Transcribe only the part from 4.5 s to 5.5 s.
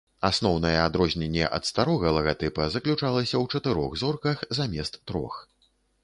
замест трох.